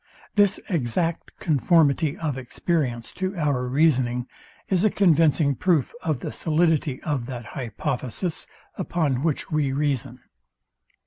[0.33, 4.25] This exact conformity of experience to our reasoning
[4.67, 8.47] is a convincing proof of the solidity of that hypothesis,
[8.79, 10.19] upon which we reason.